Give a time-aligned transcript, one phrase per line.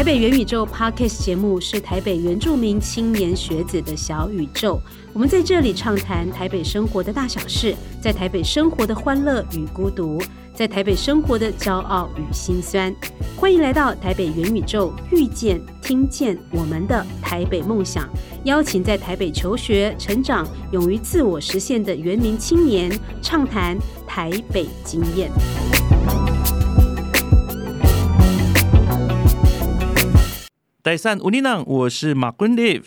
[0.00, 4.80] 台北元宇宙 Podcast 节目是台北原住民青年学子的小宇宙。
[5.12, 10.18] 我们在这里畅谈台北生活的大小事，在台北生活的欢乐与孤独，
[10.54, 12.90] 在台北生活的骄傲与心酸。
[13.36, 18.08] 欢迎来到台北元宇宙，遇见、听见我们的台北梦想。
[18.44, 22.90] 邀请在台北求学、成长、勇于自我实现的原民青年，
[23.20, 23.76] 畅谈
[24.06, 25.30] 台北经验。
[30.82, 32.84] 第三，乌尼朗，我是马坤 live。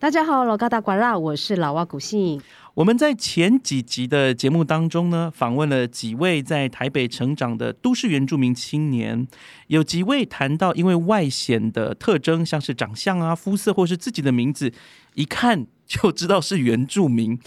[0.00, 2.42] 大家好，老高大瓜啦，我是老蛙古信。
[2.74, 9.28] 我们在前几集的节目当中呢，访问了几位在台北成长的都市原住民青年，
[9.68, 14.72] 有几位谈到因为外显的特征，像是长相啊、肤色或是自己的名字，
[15.14, 17.38] 一看就知道是原住民。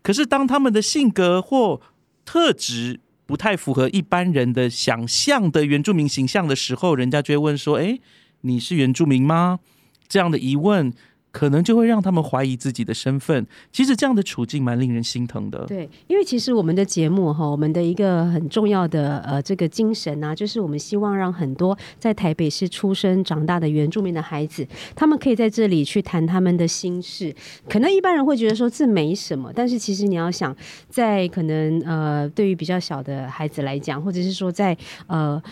[0.00, 1.80] 可是当他们的性格或
[2.24, 7.98] 特质不太符合一般人的想象的原住民形象的时候，人家就会问说：“哎。”
[8.46, 9.58] 你是原住民吗？
[10.06, 10.92] 这样的疑问，
[11.32, 13.46] 可能就会让他们怀疑自己的身份。
[13.72, 15.64] 其实这样的处境蛮令人心疼的。
[15.64, 27.34] 对，因为其实我们的节目哈，我们的一个很重要的呃这个精神啊，就是我们希望让很多在台北市出生长大的原住民的孩子，他们可以在这里去谈他们的心事。
[27.68, 30.54] 可能一般人会觉得说这没什么，但是其实你要想，
[30.90, 35.42] 在可能呃对于比较小的孩子来讲，或者是说在呃。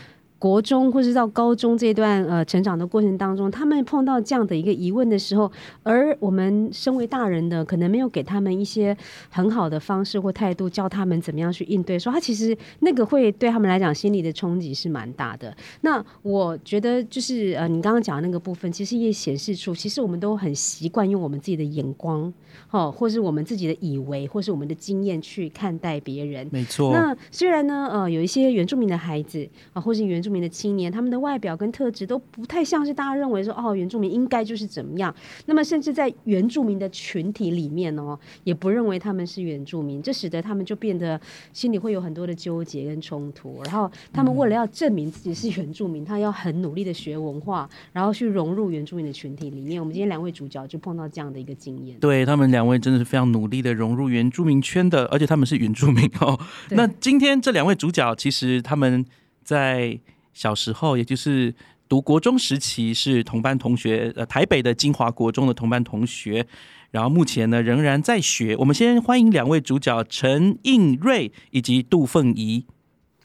[0.43, 5.49] 国中或是到高中这段呃成长的过程当中，他们碰到这样的一个疑问的时候，
[5.84, 8.97] 而我们身为大人的，可能没有给他们一些
[9.31, 11.97] 很好的方式或态度，教他们怎么样去应对。
[11.97, 15.57] 说他其实那个会对他们来讲心理的冲击是蛮大的。
[15.83, 22.33] 那我觉得就是呃，你刚刚讲的那个部分，其实也显示出，其实我们都很习惯用我们自己的眼光，
[22.73, 26.49] 哦，或是我们自己的以为，或是我们的经验去看待别人。
[26.51, 26.91] 没错。
[26.93, 35.14] 那虽然呢，呃，有一些原住民的孩子啊，或是原住民的青年，他们的外表跟特质都不太像是大家认为说哦，原住民应该就是怎么样。
[35.47, 41.21] 那么，甚至在原住民的群体里面哦，也不认为他们是原住民，这使得他们就变得
[41.53, 43.60] 心里会有很多的纠结跟冲突。
[43.65, 49.78] 然后，他们为了要证明自己是原住民，他要很努力的学文化，然后去融入原住民的群体里面。
[49.81, 51.98] 我们今天两位主角就碰到这样的一个经验。
[51.98, 56.38] 对他们两位真的是非常努力的融入原住民圈的，而且他们是原住民哦。
[56.71, 59.04] 那今天这两位主角，其实他们
[59.42, 59.98] 在。
[60.32, 61.54] 小时候，也就是
[61.88, 66.47] 读国中时期，是同班同学，呃，台北的金华国中的同班同学。
[66.91, 68.54] 然后目前呢，仍然在学。
[68.56, 72.66] 我们先欢迎两位主角陈映瑞以及杜凤仪。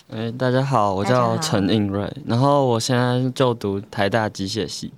[0.09, 4.93] 哎，大家好，我叫陈映瑞，然后我现在就读台大机械系。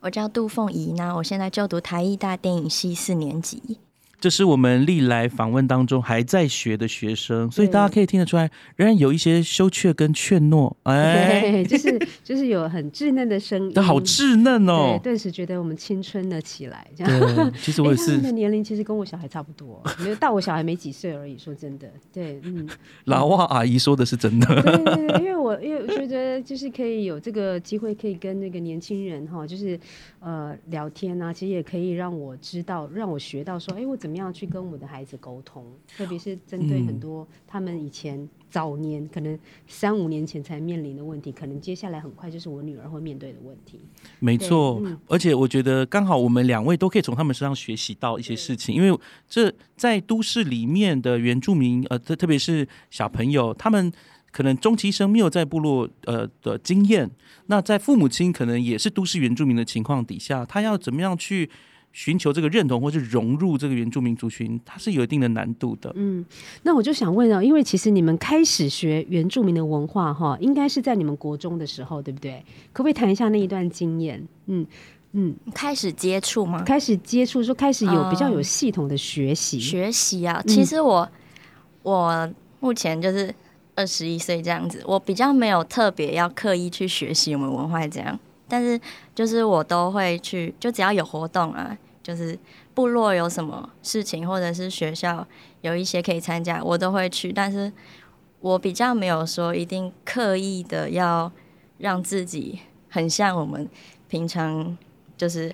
[0.00, 3.78] 我叫杜凤仪，那我现在就读台艺大电影系四年级。
[4.24, 16.86] 这是我们历来访问当中还在学的学生，所以大家可以听得出来，仍然有一些羞怯跟怯懦，哎， 就是就是有很稚嫩的声音，好稚嫩哦，对顿时觉得我们青春了起来。
[16.96, 21.36] 这样，其实我也是，他们的年龄其实跟我小孩差不多，没有到我小孩没几岁而已。
[21.36, 22.66] 说真的，对，嗯，
[23.04, 29.78] 老外阿姨说的是真的，对对对，因为我因为我觉得就是可以有这个机会，可以跟那个年轻人哈，就是
[30.20, 34.13] 呃聊天啊，其实也可以让我知道，让我学到说，哎，我怎么。
[34.14, 35.64] 怎么样去跟我们的孩子沟通？
[35.96, 39.36] 特别是针对很多他们以前早年可能
[39.66, 43.80] 三五年前才面临的问题，可能接下来很快就是我女儿会面对的问题。
[44.20, 48.96] 没错，而且我觉得刚好我们两位都可以从他们身上学习到一些事情，因为
[49.28, 53.92] 这在都市里面的原住民，呃，特特别是小朋友，他们
[54.30, 57.10] 可能终其一生没有在部落呃的经验，
[57.46, 61.50] 那在父母亲可能也是都市原住民的情况底下，他要怎么样去？
[61.94, 65.92] 寻求这个认同，或是融入这个原住民族群，它是有一定的难度的。
[65.94, 66.26] 嗯，
[66.64, 72.44] 那我就想问啊，因为其实你们开始学原住民的文化，哈，应该是在你们国中的时候，对不对？
[72.72, 74.26] 可不可以谈一下那一段经验？
[74.46, 74.66] 嗯
[75.12, 76.64] 嗯，开始接触吗？
[76.64, 79.60] 开始接触，说开始有比较有系统的学习。
[79.60, 81.08] 学习啊，其实我
[81.84, 82.28] 我
[82.58, 83.32] 目前就是
[83.76, 88.18] 二十一岁这样子，我比较没有特别要刻意去学习我们文化这样，
[88.48, 88.80] 但是
[89.14, 91.78] 就是我都会去，就只要有活动啊。
[92.04, 92.38] 就是
[92.74, 95.26] 部落有什么事情，或者是学校
[95.62, 97.32] 有一些可以参加，我都会去。
[97.32, 97.72] 但是
[98.40, 101.32] 我比较没有说一定刻意的要
[101.78, 102.60] 让自己
[102.90, 103.66] 很像我们
[104.08, 104.76] 平常
[105.16, 105.52] 就是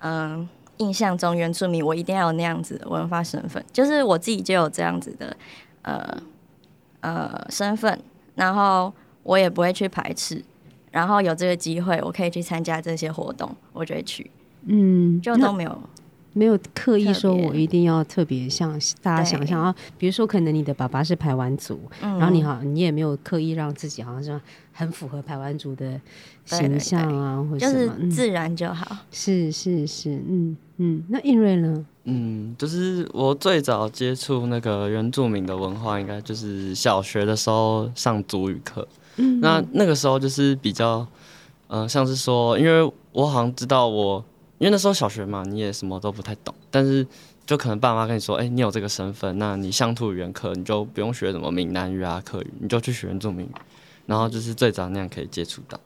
[0.00, 3.64] 嗯印象中原住民，我一定要有那样子的文化身份。
[3.72, 5.36] 就是我自己就有这样子的
[5.82, 6.22] 呃
[7.00, 7.96] 呃身份，
[8.34, 10.44] 然后我也不会去排斥。
[10.90, 14.30] 然后有这个机会，我可以去参加这些活动，我就会去。
[14.66, 15.82] 嗯，就都没有
[16.32, 24.40] 没有刻意说我一定要特别像大家想象啊，比如说可能你的爸爸是排湾族，嗯然后你好，你也没有刻意让自己好像是
[24.72, 26.00] 很符合排湾族的
[26.44, 28.96] 形象啊，或者就是什么，嗯，自然就好。
[29.10, 31.04] 是是是，嗯嗯。
[31.08, 31.84] 那印瑞呢？
[32.04, 38.86] 嗯，就是我最早接触那个原住民的文化，应该就是小学的时候上族语课。
[39.16, 41.06] 嗯，那那个时候就是比较，
[41.68, 44.24] 嗯、像是说，因为我好像知道我，
[44.62, 47.04] 因为那时候小学嘛，你也什么都不太懂，但是
[47.44, 53.50] 就可能爸妈跟你说，哎、你有这个身份，那你乡土语言课你就不用学什么闽南语啊、客语，你就去学原住民语，
[54.06, 55.80] 然后就是最早那样可以接触到。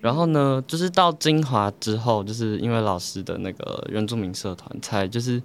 [0.00, 5.42] 然后呢，就是到金华之后，就是因为老师的那个原住民社团，才就是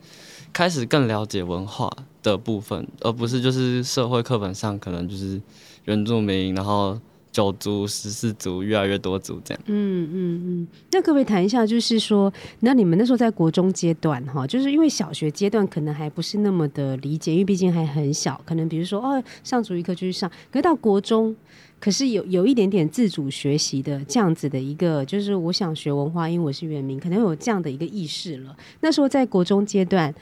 [0.53, 1.91] 开始更了解文化
[2.23, 5.41] 的部分，而不是就是社会课本上可能就是
[5.83, 6.97] 原住民，然后
[7.31, 9.63] 九族、十四族越来越多族这样。
[9.67, 12.31] 嗯嗯嗯，那各位谈一下，就是说，
[12.61, 21.35] 那你们那时候在国中阶段哈，就是因为小学阶段可能还不是那么的理解，因为毕竟还很小，可能比如说哦，上主一课就去上，可是到国中，
[21.79, 28.57] 可是有有一点点自主学习的这样子的一个，就是我想学文化，因为我是原民，可能有这样的一个意识了。
[28.81, 30.13] 那时候在国中阶段，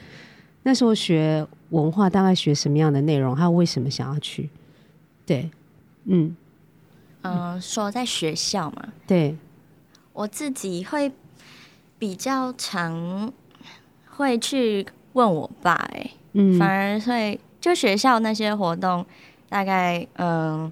[0.62, 4.50] 那时候学文化大概学什么样的内容，还有为什么想要去？
[5.24, 5.50] 对，
[6.04, 6.36] 嗯，
[7.22, 9.36] 嗯、说在学校嘛，对，
[10.12, 11.12] 我自己会
[11.98, 13.32] 比较常
[14.08, 19.04] 会去问我爸、哎、嗯，反而会就学校那些活动，
[19.48, 20.70] 大概嗯，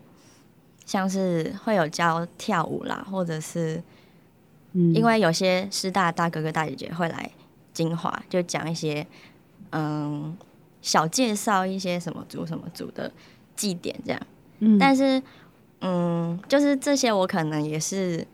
[0.84, 3.82] 像是会有教跳舞啦，或者是
[4.72, 4.94] 嗯。
[4.94, 7.30] 因为有些师大大哥哥大姐姐会来
[7.72, 9.04] 金华，就讲一些
[9.72, 10.36] 嗯
[10.80, 13.10] 小介绍一些什么组什么组的
[13.56, 14.20] 祭典这样。
[14.60, 14.78] 嗯。
[14.78, 15.20] 但是
[15.80, 18.26] 嗯，就是这些我可能也是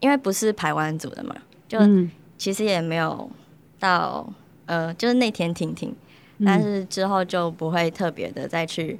[0.00, 1.34] 因为不是排湾族的嘛，
[1.68, 3.30] 就嗯其实也没有
[3.78, 4.26] 到
[4.66, 5.94] 呃，就是那天听听，
[6.38, 8.98] 嗯但是之后就不会特别的再去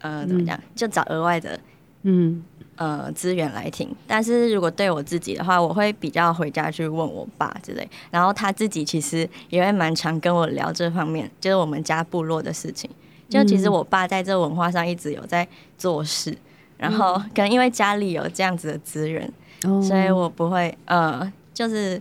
[0.00, 1.58] 呃怎么讲，就找额外的
[2.02, 2.44] 嗯
[2.76, 3.92] 呃资源来听。
[4.06, 12.88] 但是如果对我自己的话，我会比较回家去问我爸之类，然后他自己其实也会蛮常跟我聊这方面，就是我们家部落的事情。
[13.28, 16.36] 就其实我爸在这文化上一直有在做事，
[16.76, 19.30] 然后可能因为家里有这样子的资源，
[19.64, 22.00] 哦所以我不会呃，就是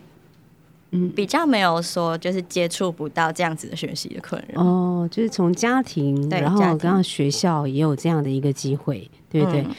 [0.91, 4.61] 嗯比较没有说就是接触不到这样子的学习的困扰。
[4.61, 9.61] 哦，就是从家庭，然后对家庭刚刚学校也有这样的一个机会，对不对？
[9.61, 9.75] 嗯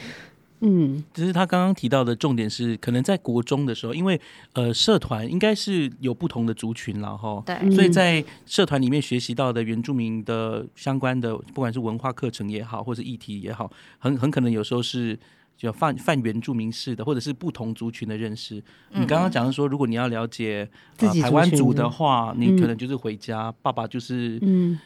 [0.61, 1.03] 嗯。
[1.13, 4.19] 只是他刚刚提到的重点是，可能在国中的时候，因为
[4.53, 15.17] 呃社团应该是有不同的族群了哈，对，嗯所以在社团里面学习到的原住民的相关的，不管是文化课程也好，或者议题也好，很很可能有时候是
[15.57, 18.55] 就泛泛原住民式的，或者是不同族群的认识。
[18.91, 20.67] 你刚刚讲的说，如果你要了解
[20.97, 24.77] 自己呃、台湾族的的话，你嗯可能就是回家，爸爸就是、嗯，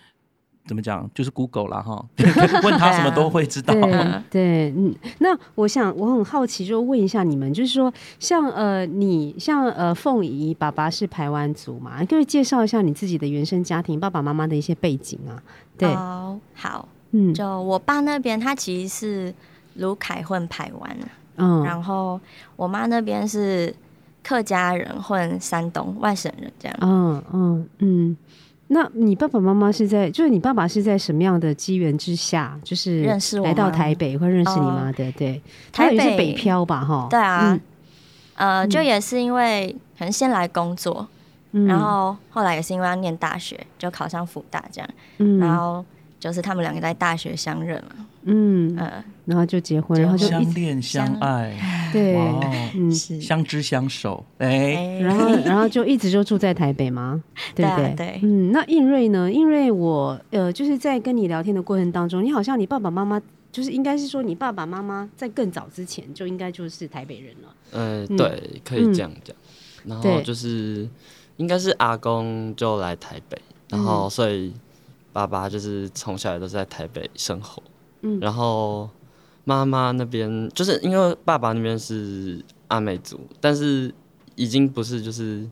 [0.70, 2.06] 怎么讲，就是 Google 啦哈，
[2.64, 3.74] 问他什么都会知道。
[4.30, 4.94] 对 嗯。
[5.18, 15.42] 那我想我很好奇，就问一下你们，就是说，像呃，你像呃，凤仪爸爸是台湾族嘛，你可以介绍一下你自己的原生家庭，爸爸妈妈的一些背景啊？
[15.76, 19.34] 对，哦，好，嗯就我爸那边他其实是
[19.78, 22.22] 卢凯混台湾啊，嗯然后
[22.56, 23.74] 我妈那边是
[24.24, 26.78] 客家人混山东外省人这样。
[26.82, 28.18] 嗯嗯嗯。
[28.72, 34.94] 那你爸爸妈妈是在，就是你爸爸是在什么样的机缘之下，就是认识我来到台北，会认识你妈的？
[34.94, 36.86] 对对，台他也是北北漂吧？
[36.86, 37.62] 哈，对啊，嗯。
[38.36, 38.70] 呃，嗯。
[38.70, 41.08] 就也是因为可能先来工作，
[41.54, 41.66] 嗯。
[41.66, 45.40] 然后后来也是因为要念大学，就考上复大这样，嗯。
[45.40, 45.84] 然后
[46.20, 52.16] 就是他们两个在大学相认嘛，嗯，呃，然后就结婚，然后就相恋相爱，对
[52.94, 57.24] 是，相知相守，哎、哎然后然后就一直就住在台北吗？
[57.56, 57.94] 对不对？
[57.96, 59.32] 对嗯，那印瑞呢？
[59.32, 63.22] 印瑞我呃，就是在跟你聊天的过程当中，你好像你爸爸妈妈。
[63.52, 67.56] 就是应该是说，你爸爸妈妈在更早之前就应该就是台北人了。
[67.72, 69.36] 呃，嗯对，可以这样讲。
[69.86, 70.88] 然对后就是
[71.38, 73.36] 应该是阿公就来台北，
[73.70, 74.54] 然后嗯所以
[75.12, 77.62] 爸爸就是从小也都是在台北生活。
[78.02, 78.20] 嗯。
[78.20, 78.90] 然后
[79.44, 83.94] 妈妈那边就是因为爸爸那边是阿美族，但是
[84.36, 85.48] 已经不是就是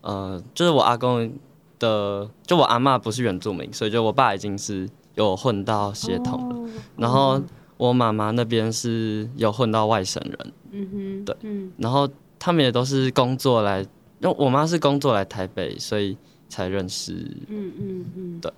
[0.00, 1.32] 呃，就是我阿公
[1.78, 6.56] 的，就我阿嬷不是原住民，所以就我爸已经是有混到血统了。
[6.56, 6.68] 哦。
[6.96, 7.40] 然后
[7.76, 11.36] 我妈妈那边是有混到外省人，嗯哼，对。
[11.42, 11.72] 嗯。
[11.78, 12.08] 然后
[12.38, 13.80] 他们也都是工作来，
[14.20, 16.16] 因为我妈是工作来台北，所以
[16.48, 17.12] 才认识。
[17.48, 18.52] 嗯嗯嗯，对。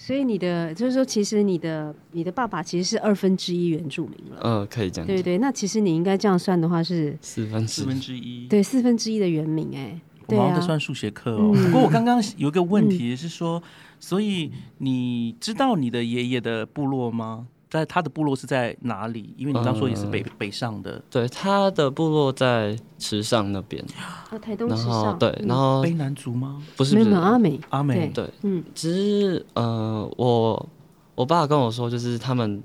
[0.00, 5.36] 所以你的就是说，其实你的你的爸爸其实是二分之一原住民了，嗯、可以这样，对对。
[5.38, 8.46] 那其实你应该这样算的话是，四分之四分之一。
[8.46, 11.52] 对四分之一的原名哎、我们好对啊像在算数学课哦。
[11.52, 13.60] 嗯不过我刚刚有一个问题是说，
[13.98, 17.48] 所以你知道你的爷爷的部落吗？
[17.70, 19.34] 在他的部落是在哪里？
[19.36, 21.02] 因为你刚说也是北、北上的。
[21.10, 26.62] 对，他的部落在池上那边，啊，台东然时尚，后对，然后卑南族吗？
[26.76, 27.08] 不是不是。
[27.10, 28.10] 没有阿美，阿美。
[28.14, 28.64] 对对，嗯。
[28.74, 30.68] 其实呃，我
[31.14, 32.62] 我爸跟我说，就是他们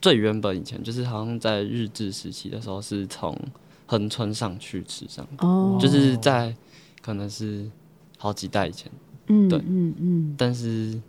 [0.00, 3.38] 最原本以前就是好像在日治时期的时候是从
[3.86, 6.52] 横村上去池上，哦，就是在
[7.00, 7.70] 可能是
[8.18, 8.90] 好几代以前，
[9.28, 9.60] 嗯对。
[9.60, 10.34] 嗯嗯。
[10.36, 11.00] 但是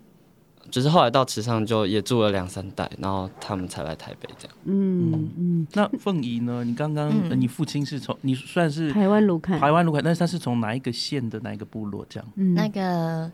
[0.74, 4.58] 就是后来到池上就也住了两三代，然后他们才来台北这样。
[4.63, 6.63] 嗯嗯，那凤仪呢？
[6.63, 7.30] 你刚刚、嗯。
[7.30, 12.03] 呃你父亲是从你算是台湾卢凯，台湾卢凯，但是他是从哪一个县的哪一个部落？
[12.10, 12.27] 这样？
[12.38, 12.56] 嗯。
[12.56, 13.32] 那个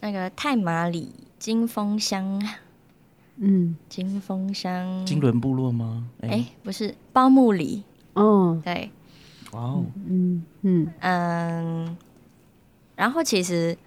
[0.00, 2.42] 那个太马里金峰乡，
[3.36, 3.76] 嗯。
[3.88, 6.08] 金峰乡，金轮部落吗？
[6.22, 8.60] 哎、不是包木里，哦。
[8.64, 8.90] 对，
[9.52, 10.92] 哇哦，嗯嗯。
[10.98, 11.96] 嗯，
[12.96, 13.78] 然后其实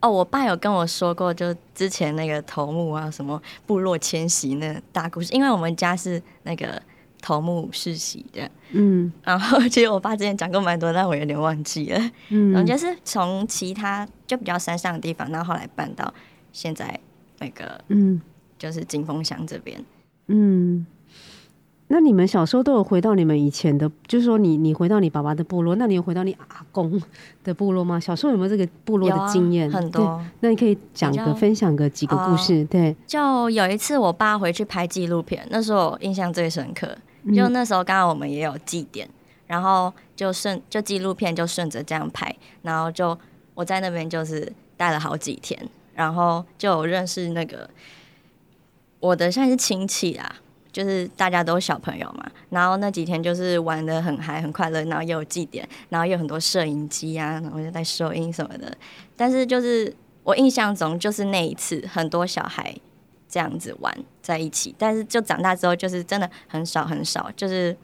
[0.00, 6.80] 哦，我爸有跟我说过，就之前那个头目啊，什么部落迁徙那大故事，因为我们家是那个
[7.20, 12.10] 头目世袭的，嗯然后其实我爸之前讲过蛮多，但我有点忘记了。
[12.30, 16.12] 嗯，然后就是从其他就比较山上的地方，然后后来搬到
[16.52, 16.98] 现在
[17.38, 18.20] 那个嗯
[18.58, 19.84] 就是金峰乡这边。
[20.28, 20.86] 嗯。
[21.92, 27.02] 那你们小时候都有回到你们以前的，就是说你你回到你爸爸的部落，那你有回到你阿公
[27.42, 27.98] 的部落吗？
[27.98, 29.68] 小时候有没有这个部落的经验？
[29.68, 30.24] 对，很多。
[30.38, 36.96] 那你可以讲个分享个几个故事，对，就有一次我爸回去拍纪录片，那时候我印象最深刻。
[37.34, 39.06] 就嗯那时候刚好我们也有祭典，
[39.46, 43.18] 然后就顺就纪录片就顺着这样拍，然后就
[43.52, 45.60] 我在那边就是待了好几天，
[45.92, 47.68] 然后就有认识那个
[49.00, 50.36] 我的算是亲戚啦，
[50.72, 58.72] 就是大家都小朋友嘛，然后那几天就是玩的很嗨很快乐，然后也有祭典，然后也有很多摄影机啊，然后就在收音什么的，
[59.16, 62.74] 但是就是我印象中就是那一次很多小孩
[63.28, 67.76] 这样子玩在一起，但是就长大之后就是真的很少很少，就是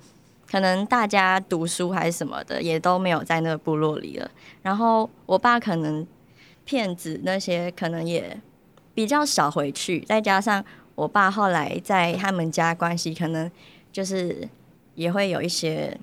[0.51, 4.31] 可能大家读书还是什么的也都没有在那个部落里了。
[4.63, 6.07] 然后我爸可能
[6.65, 8.41] 骗子那些可能也
[8.95, 10.65] 比较少回去，再加上
[10.97, 13.49] 我爸后来在他们家关系可能
[13.93, 14.49] 就是
[14.97, 15.97] 也会有一些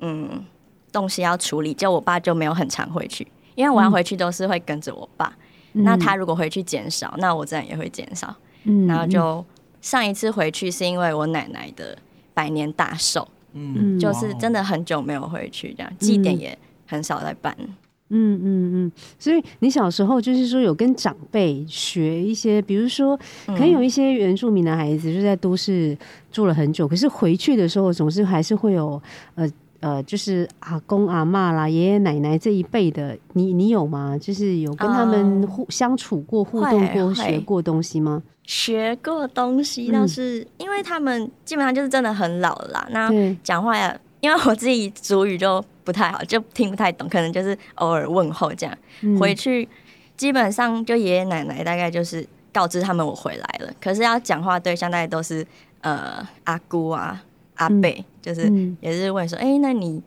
[0.00, 0.44] 嗯
[0.92, 5.34] 东西要处理，就我爸就没有很常回去，因为我要回去都是会跟着我爸。
[5.72, 8.34] 那他如果回去减少，那我自然也会减少。
[8.64, 9.44] 嗯，然后就
[9.80, 11.96] 上一次回去是因为我奶奶的
[12.34, 17.54] 百年大寿，嗯，就是真的很久没有回去，这样祭典也很少在办。
[17.58, 17.74] 嗯
[18.10, 25.96] 嗯嗯嗯，所以你小时候就是说有跟长辈学一些，比如说，可能有一些原住民的孩子就在都市
[26.30, 29.00] 住了很久，可是回去的时候总是还是会有
[29.36, 29.50] 呃
[29.80, 34.18] 呃，就是阿公阿嬷啦、爷爷奶奶这一辈的，你你有吗？
[34.20, 38.22] 就是有跟他们嗯互、相处过、互动过、学过东西吗？
[38.44, 42.88] 学过东西嗯倒是，因为他们基本上就是真的很老了啦。
[42.90, 43.08] 那，
[43.42, 48.78] 讲话呀，因为我自己主语就不太好，就听不太懂，可能就是偶尔问候这样。
[49.00, 49.68] 嗯回去
[50.16, 55.44] 基本上就爷爷奶奶大概就是告知他们我回来了，可是要讲话对象大概都是
[55.80, 57.20] 呃阿姑啊、
[57.56, 60.00] 阿伯，就是嗯，也是问说，哎、那你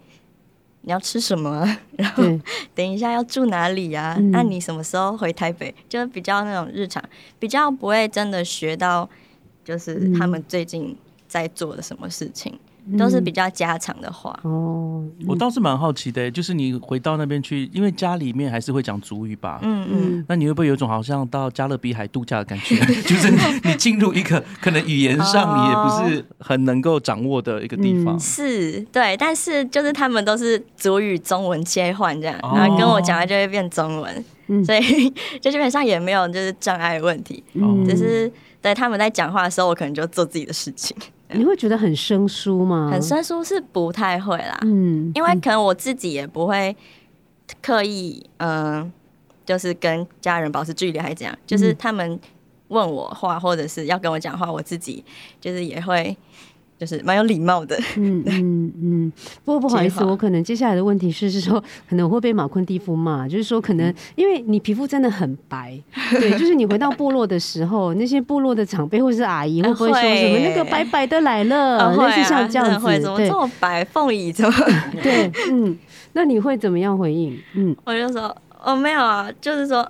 [0.81, 1.79] 你要吃什么啊？
[1.97, 2.23] 然后，
[2.75, 4.15] 等一下要住哪里啊？
[4.19, 5.73] 嗯那你什么时候回台北？
[5.89, 7.03] 就是比较那种日常，
[7.39, 9.09] 比较不会真的学到，
[9.65, 10.95] 就是嗯他们最近
[11.27, 12.59] 在做的什么事情，
[12.97, 14.37] 都是比较家常的话。
[14.43, 19.59] 哦，我倒是蛮好奇的，就是你回到那边去，因为家里面还是会讲族语吧？
[19.63, 22.75] 嗯嗯，那你会不会有一种好像到加勒比海度假的感觉？
[23.03, 28.19] 就是你你进入一个可能语言上你也不是很能够掌握的一个地方嗯。
[28.19, 35.09] 是对，但是就是他们都是主语中文切换这样，哦然后跟我讲话就会变中文，嗯所以
[35.39, 40.95] 就基本上也没有就是障碍问题，嗯只是对他们在讲话的时候，我可能就做自己的事情。
[41.33, 42.89] 你会觉得很生疏吗？
[42.91, 46.75] 很，生疏是不太会啦，嗯，因为可能我自己也不会
[47.61, 48.91] 刻意，嗯、
[49.45, 52.19] 就是跟家人保持距离，还是怎样，就是他们
[52.69, 55.03] 问我话或者是要跟我讲话，我自己
[55.39, 56.15] 就是也会，
[56.85, 57.77] 就是蛮有礼貌的。
[57.95, 59.11] 嗯嗯嗯，
[59.45, 65.79] 不过不好意思，我可能接下来的问题是是说，可能会被马昆蒂夫骂，就是说可能因为你皮肤真的很白，
[66.11, 73.83] 对， 就是你回到部落的时候，那些部落的长辈或是阿姨会不会说什么那个白白的来了，啊会类似啊，像这样子怎，么对这么白？
[73.85, 74.53] 凤仪怎么？
[75.01, 75.77] 对，嗯，
[76.13, 77.37] 那你会怎么样回应？
[77.53, 79.89] 嗯我就说哦没有啊，就是说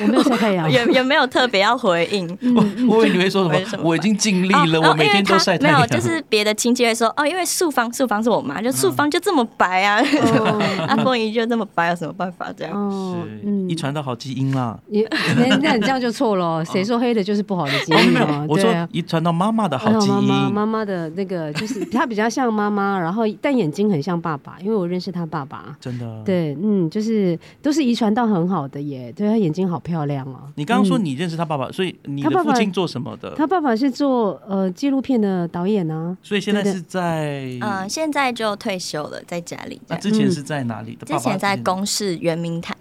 [0.00, 2.26] 我没有晒太阳，也也没有特别要回应。
[2.54, 3.82] 我我以为你会说什么？
[3.84, 5.80] 我已经尽力了，哦我每天都晒太阳。
[5.80, 12.72] 没有，就是别的亲戚会说哦，因为素芳素芳是我妈，就素芳就这么白啊，哦阿 凤姨就这么白，有什么办法这样？
[12.74, 14.78] 哦，是遗传到好基因啦。
[14.88, 18.72] 也那那你这样就错了， 谁说黑的就是不好的基因没有哦？，我说。
[18.90, 20.52] 遗传到妈妈的好基妈妈因。
[20.52, 25.76] 妈妈的那个就是她比较像妈妈，然后但眼睛很像爸爸，因为我认识他爸爸。
[25.80, 26.22] 真的。
[26.24, 29.12] 对，嗯，就是都是遗传到很好的耶。
[29.16, 30.48] 对他眼睛好漂亮哦。
[30.54, 33.34] 你刚刚说嗯你认识他爸爸，所以你的父亲做什么的？
[33.36, 36.16] 他爸爸是做呃纪录片的导演啊。
[36.22, 39.80] 所以现在是在嗯，现在就退休了，在家里。
[39.88, 41.04] 那之前是在哪里的？
[41.04, 42.74] 之前在公公视圆明台，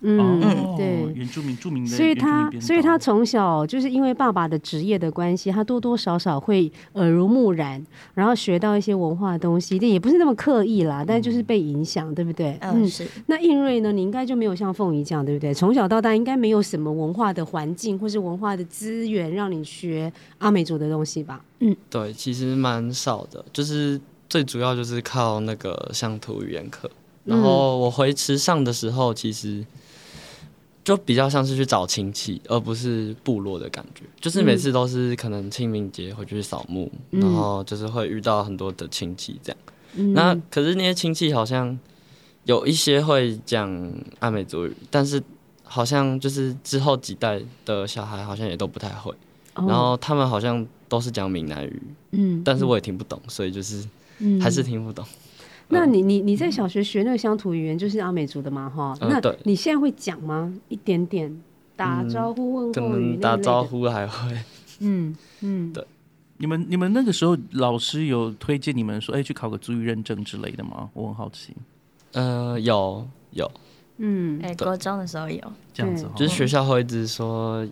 [0.00, 1.12] 嗯，嗯，对。
[1.14, 12.56] 原住民著名的所以他，所以他从小就是因为爸爸的职业的关系，他多多少少会耳濡目染，然后学到一些文化的东西，但也不是那么刻意啦，但就是被影响，对不对？
[12.60, 13.90] 嗯，是那应瑞呢？
[13.90, 15.52] 你应该就没有像凤仪这样，对不对？
[15.52, 21.42] 从小到大应该没有什么文化的环境或是文化的资源让你学阿美族的东西吧？
[21.58, 26.88] 嗯，对，其实蛮少的，就是最主要就是靠那个乡土语言课。
[27.24, 29.62] 然后我回池上的时候，其实
[30.88, 34.04] 就比较像是去找亲戚，而不是部落的感觉。
[34.18, 39.58] 就是每次都是可能清明节回去扫墓，嗯然后就是会遇到很多的亲戚这样。
[39.96, 41.78] 嗯那可是那些亲戚好像
[42.44, 43.70] 有一些会讲
[44.20, 45.22] 阿美族语，但是
[45.62, 49.12] 好像就是之后几代的小孩好像也都不太会。
[49.56, 53.86] 哦然后他们好像都是讲闽南语，嗯但是我也听不懂，所以就是
[54.20, 55.04] 嗯还是听不懂。
[55.68, 58.68] 那你你你在小学学那个乡土语言就是阿美族的嘛？
[58.68, 60.52] 哈，那你现在会讲吗？
[60.68, 61.42] 一点点
[61.76, 64.38] 打招呼、问可候语打那类的招呼还会，
[64.80, 65.84] 嗯嗯，对。
[66.40, 70.88] 你们你们那个时候老师有推荐你们说，哎，去考个族语认证之类的吗？
[70.94, 71.52] 我很好奇，
[72.12, 73.50] 呃，有有，
[73.96, 75.42] 嗯，哎，高中的时候有，
[75.74, 77.66] 这样子，就是学校会一直说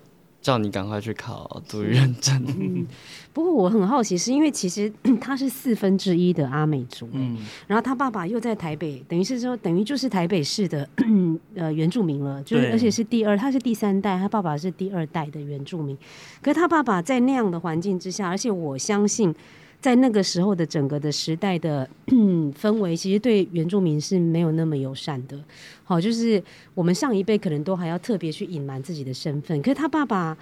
[0.47, 2.41] 叫你赶快去考读语认证。
[2.47, 2.87] 嗯，
[3.33, 7.37] 不过我很好奇，是因为其实 他是四分之一的阿美族，嗯，
[7.67, 10.89] 然后他爸爸又在台北，等于是说等于就是台北市的
[11.57, 15.99] 呃原住民了，就是而且是第二，他是第三代，他爸爸是第二代的原住民。
[16.41, 19.35] 可是他爸爸在那样的环境之下，而且我相信。
[19.81, 25.39] 在那个时候的整个的时代的 氛围，其实对原住民是没有那么友善的。
[25.85, 26.43] 好，就是
[26.75, 30.37] 我们上一辈可能都还要特别去隐瞒自己的身份，可是他爸爸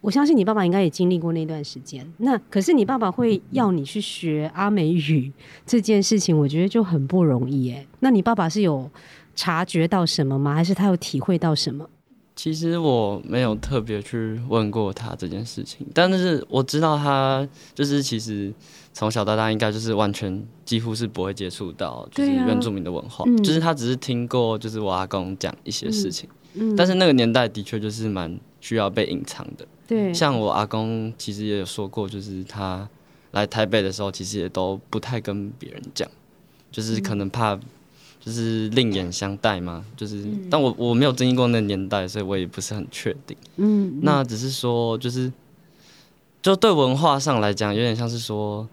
[0.00, 2.04] 我相信你爸爸应该也经历过那段时间。
[2.18, 5.32] 那可是你爸爸会要你去学阿美语
[5.64, 7.86] 这件事情，我觉得就很不容易哎。
[8.00, 8.90] 那你爸爸是有
[9.36, 10.54] 察觉到什么吗？
[10.54, 11.88] 还是他有体会到什么？
[12.36, 18.52] 其实我没有特别去问过他这件事情，但是我知道他就是其实
[18.92, 23.42] 从小到大应该就是完全几乎是不会接触到就是原住民的文化，嗯。
[23.42, 29.66] 就是他只是听过就是我阿公讲一些事情，嗯，但是那个年代的确就是蛮需要被隐藏的。
[29.86, 32.88] 对，像我阿公其实也有说过，就是他
[33.30, 36.08] 来台北的时候，其实也都不太跟别人讲，
[36.72, 37.58] 就是可能怕
[38.24, 43.36] 就是另眼相待嘛，就是，但我我没有经历过那个年代，所以我也不是很确定。
[43.56, 45.30] 嗯，那只是说，就是
[46.40, 48.66] 就对文化上来讲，有点像是说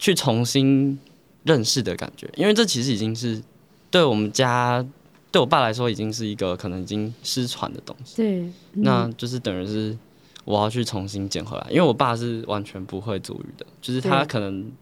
[0.00, 0.98] 去重新
[1.44, 3.40] 认识的感觉，因为这其实已经是
[3.88, 4.84] 对我们家
[5.30, 8.16] 对我爸来说，已经是一个可能已经失传的东西。
[8.16, 9.96] 对，嗯那就是等于是
[10.44, 14.72] 我要去重新捡回来，因为我爸是完全不会族语的，就是他可能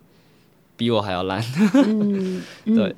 [0.78, 1.44] 比我还要烂。
[2.64, 2.96] 对，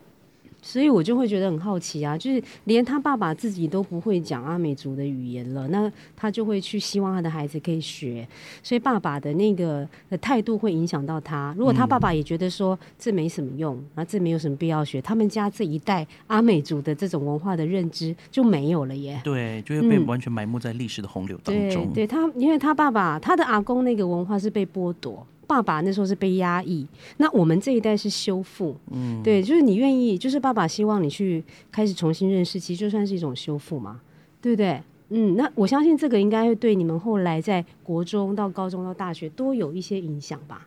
[0.62, 8.26] 所以我就会觉得很好奇啊，就是连他爸爸自己都不会讲阿美族的语言了，那他就会去希望他的孩子可以学，
[8.62, 11.54] 所以爸爸的那个的态度会影响到他。
[11.58, 19.20] 如果他爸爸也觉得说这没什么用，然后这没有什么必要学，他们家这一代阿美族的这种文化的认知就没有了耶。
[19.24, 21.92] 对，就会被嗯完全埋没在历史的洪流当对中。
[21.92, 26.86] 对，他因为他爸爸他的阿公那个文化是被剥夺，爸爸那时候是被压抑，
[27.18, 34.00] 那我们这一代是修复，嗯，对，就是你愿意，就是爸爸希望你去开始重新认识，其实就算是一种修复嘛，
[34.40, 34.80] 对不对？
[35.10, 40.66] 嗯，那我相信这个应该会对你们后来在国中到高中到大学都有一些影响吧，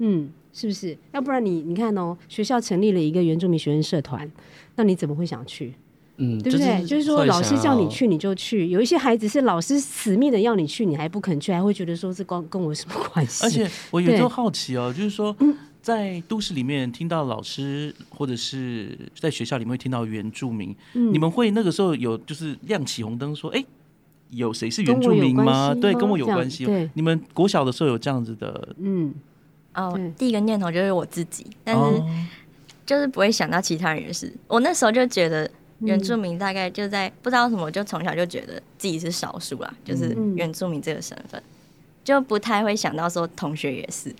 [0.00, 0.94] 嗯，是不是？
[1.12, 4.30] 要不然你你看哦，学校成立了一个原住民学生社团，
[4.76, 5.72] 那你怎么会想去？
[6.16, 6.84] 嗯，对不对？
[6.84, 8.68] 就是说，老师叫你去你就去。
[8.68, 13.44] 有一些孩子是老师死命的要你去，你还不肯去，还会觉得说这关跟我有什么关系？
[13.44, 23.64] 而且我有时候好奇哦，就是说，嗯在都市里面听到老师或者是在学校里面会听到原住民，嗯你们会那个时候有就是亮起红灯说，哎，
[24.28, 26.68] 有谁是原住民关系对，跟我有关系哦。
[26.68, 29.14] 对，你们国小的时候有这样子的，嗯，
[29.74, 32.06] 哦对，第一个念头就是我自己，但是哦
[32.84, 34.30] 就是不会想到其他人的事。
[34.48, 41.42] 我那时候就觉得，原住民大概就在不知道什么，就从小就觉得自己是少数啦，就是嗯原住民这个身份，
[42.04, 44.14] 就不太会想到说同学也是。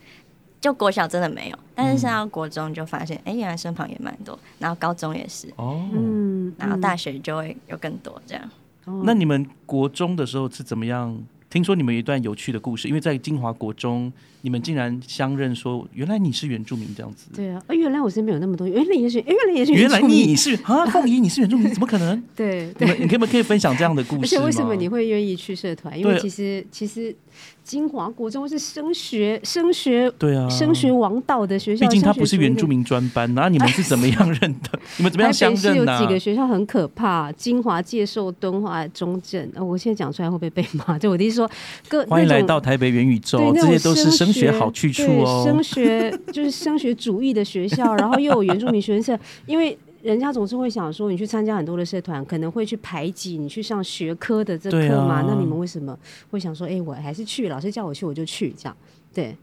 [0.60, 8.44] 就国小真的没有，但是上到国中就发现，哎、原来身旁也蛮多，然后高中也是，哦，嗯，然后大学就会有更多这样。
[8.84, 11.18] 哦那你们国中的时候是怎么样？
[11.48, 17.26] 听说你们有一段有趣的故事，因为在金华国中，你们竟然相认说，原来你是原住民这样子。
[17.34, 22.22] 对啊，呃原来我身边有那么多，原来也是，原来也是原来你是啊，凤仪你是原住民，怎么可能？
[22.34, 22.88] 对你对。
[22.88, 24.26] 们你可不可以分享这样的故事而？
[24.26, 25.98] 且 为什么你会愿意去社团？
[25.98, 27.14] 因为其实其实
[27.62, 34.78] 金华国中是升学升学对啊，升学王道的学校，毕竟他不是原住民专班，那你们是怎么样认的？
[34.96, 39.48] 你们怎么样相台北市有、几个学校很可怕，金华、介寿、敦化、中正。
[39.54, 40.98] 呃，我现在讲出来会不会被骂？
[40.98, 41.50] 就我的意思说，
[41.88, 45.44] 各欢迎来到台北元宇宙这些都是升学好去处哦。
[45.46, 49.76] 升学就是升学主义的学校， 然后又有原住民学生社，因为。
[50.02, 55.16] 人家总是会想说，你去参加很多的社团，可能会去排挤你去上学科的这对课嘛？
[55.16, 55.94] 啊那你们为什么
[56.30, 58.74] 会想说，哎、我还是去，老师叫我去我就去，这样？
[59.12, 59.36] 对，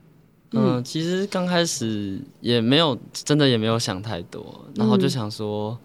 [0.53, 5.77] 嗯，其实刚开始也没有，真的也没有想太多，然后就嗯想说，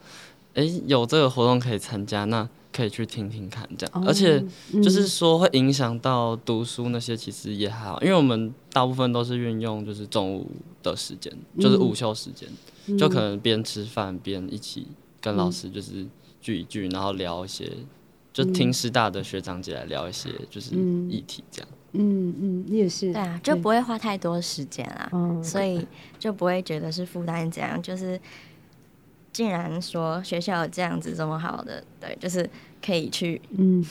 [0.55, 4.01] 哎、有这个活动可以参加，那可以去听听看这样。
[4.01, 10.51] 哦而且嗯就是说会影响到读书那些，其实也还好，因为我们大部分都是运用就是中午
[10.83, 12.49] 的时间，就是午休时间，
[12.87, 14.87] 嗯就可能边吃饭边一起
[15.21, 16.07] 跟老师就是
[16.41, 17.71] 聚一聚，然后聊一些。
[18.35, 25.87] 就听师大的学长姐来聊一些就是嗯议题这样，嗯嗯，你也是对啊，就不会花太多时间啦，哦所以
[26.19, 27.51] 就不会觉得是负担。
[27.51, 27.83] 怎样？
[27.83, 28.19] 就是
[29.33, 32.49] 竟然说学校有这样子这么好的，对，就是
[32.85, 33.85] 可以去嗯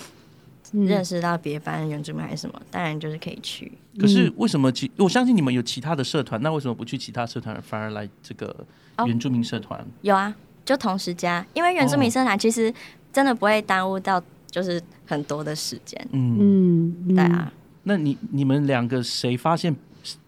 [0.74, 3.72] 嗯认识到别班原住民还是什么，当然就是可以去。
[4.00, 8.56] 可是为什么其我相信你们有其他的社团，那为什么不去其他社团，反而来这个
[8.98, 9.86] 哦原住民社团？
[10.02, 12.74] 有啊，就同时加，因为原住民社团其实
[13.12, 16.00] 真的不会耽误到就是很多的时间。
[16.12, 17.52] 嗯，嗯，嗯对啊，
[17.84, 19.76] 那你你们两个谁发现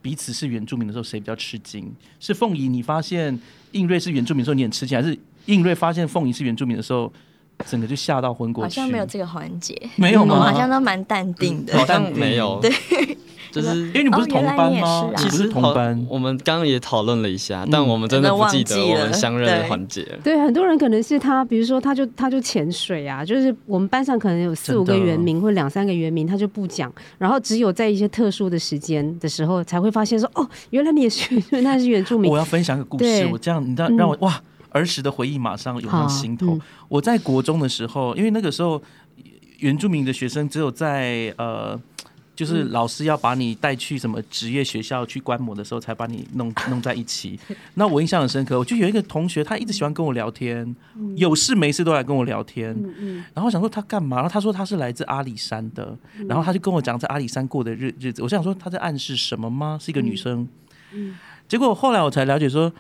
[0.02, 1.90] 彼此是原住民的时候，谁比较吃惊？
[2.20, 3.40] 是凤仪你发现
[3.74, 7.12] 应瑞是原住民的时候，你很吃惊，还是应瑞发现凤仪是原住民的时候，
[7.68, 8.80] 整个就吓到昏过去？
[8.80, 10.36] 好像没有这个环节，没有吗？
[10.36, 11.78] 我 好像都蛮淡定的。
[11.78, 12.72] 好像没有，对
[13.54, 14.70] 就是因为你不是同班吗？
[14.72, 20.04] 你也是啊不是同班，我们刚刚也讨论了一下，嗯但我们真的不记得我们相认的环节。
[20.24, 32.40] 对，很多人可能是他，比如说他就他就潜水啊，就是我们班上可能有四五个原名或两三个原名，他就不讲，然后只有在一些特殊的时间的时候才会发现说，哦，原来你也是， 原来是原住民我。
[32.40, 36.56] 要分享个故事，我这样你知道让我、哇，儿时的回忆马上涌上心头。
[36.56, 38.82] 嗯我在国中的时候，因为那个时候
[39.60, 41.80] 原住民的学生只有在呃。
[42.36, 47.40] 就是老师要把你带去什么职业学校去观摩的时候，才把你弄 弄在一起。
[47.76, 50.76] 那我印象很深刻，我就有一个同学，他一直喜欢跟我聊天，
[51.16, 52.72] 有事没事都来跟我聊天。
[52.72, 54.18] 嗯嗯然后想说他干嘛？
[54.18, 58.22] 然后他说他是来自阿里山的，嗯然后他就跟我讲在阿里山过的日日子。
[58.24, 59.78] 我想说他在暗示什么吗？
[59.82, 60.48] 是一个女生。
[60.94, 61.16] 嗯
[61.48, 62.72] 结果后来我才了解说，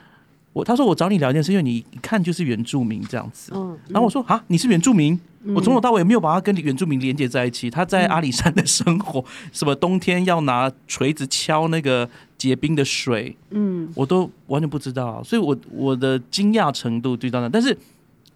[0.54, 3.52] 我他说我找你聊天是因为你一看就是原住民这样子。
[3.56, 5.14] 嗯，然后我说啊，你是原住民？
[5.46, 7.70] 嗯我从头到尾没有把他跟原住民连接在一起。
[7.70, 15.22] 他在阿里山的生活，什么冬天要拿锤子敲那个结冰的水，嗯我都完全不知道。
[15.22, 17.78] 所以我我的惊讶程度对到那，但是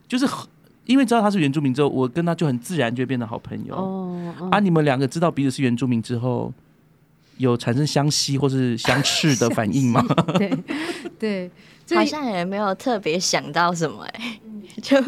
[0.06, 0.28] 就是
[0.86, 3.74] 因为知道他是原住民之后，我跟他就很自然就会变得好朋友。
[3.74, 6.54] 哦哦啊，你们两个知道彼此是原住民之后，
[7.38, 10.04] 有产生相吸或是相斥的反应吗？
[10.38, 10.52] 对
[11.18, 11.52] 对，这
[11.96, 14.40] 好像也没有特别想到什么哎、
[14.82, 15.02] 就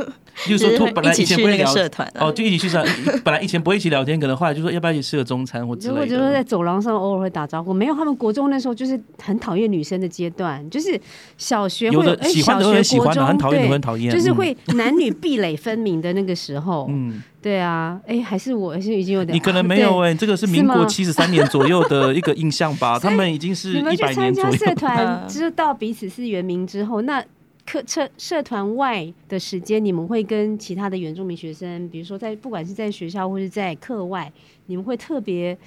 [0.48, 2.84] 就是说，本来以一起去那个前不会聊社团啊哦，就一起去上，
[3.24, 6.44] 本来以前不会一起聊天，可能后来就说要不要一起吃个中餐或之类如果就是在。
[6.50, 11.00] 走廊上偶尔会打招呼，没有他们国中那时候就是很讨厌女生的阶段，就是
[11.38, 16.88] 小学会有的哎喜欢的小学会很喜欢的，国中很讨厌的很讨厌，嗯就是会男女壁垒分明的那个时候。
[16.90, 24.74] 嗯，对啊，哎，还是我还是已经有点，你可能没有对哎，这个是是民国七十三年左右的一个印象吧， 他们已经是你们一百去参加年左右。
[24.74, 27.24] 社团，嗯知道彼此是原名之后，那
[27.66, 34.32] 课社社团外的时间，你们会跟其他的原住民学生，比如说在不管是在学校或是在课外，
[34.66, 35.58] 你们会特别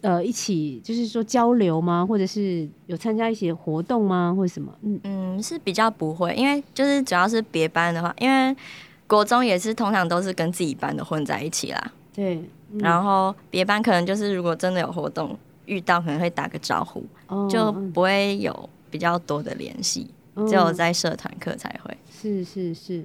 [0.00, 2.06] 呃一起就是说交流吗？
[2.06, 4.32] 或者是有参加一些活动吗？
[4.34, 4.72] 或者什么？
[4.82, 8.56] 嗯嗯是比较不会，因为就是主要是别班的话，因为
[9.12, 12.36] 国中也是通常都是跟自己班的混在一起啦，对，
[12.70, 12.78] 嗯。
[12.78, 20.46] 然后别班可能就是如果真的有活动遇到，可能会打个招呼，哦就嗯不会有比较多的联系，嗯。
[20.46, 21.94] 只有在社团课才会。
[22.10, 23.04] 是是是，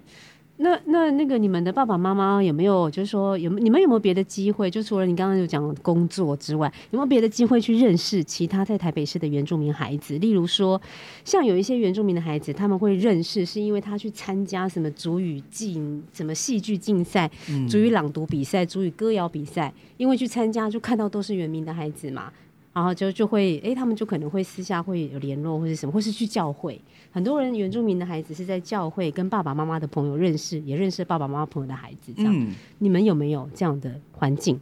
[0.59, 4.71] 那那那个你们的爸爸妈妈有没有，就是说有你们有没有别的机会？
[4.71, 10.17] 就除了你刚刚有讲工作之外，有没有别的机会去认识其他在台北市的原住民孩子？
[10.17, 10.81] 例如说，
[11.23, 22.33] 像有一些原住民的孩子，他们会认识，是因为他去参加什么主语竞、什么戏剧竞赛、嗯主语朗读比赛、主语歌谣比赛，因为去参加就看到都是原民的孩子嘛。
[22.77, 26.79] 然后就就会，诶，他们就可能会私下会有联络或者什么，或是去教会。
[27.11, 32.13] 很多人原住民的孩子是在教会跟爸爸妈妈的朋友认识，也认识爸爸妈妈朋友的孩子。
[32.15, 34.59] 这样，嗯，你们有没有这样的环境？